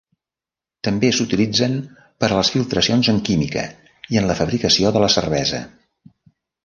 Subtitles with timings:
[0.87, 1.75] També s'utilitzen
[2.25, 3.67] per a les filtracions en química
[4.15, 5.61] i en la fabricació de la cervesa.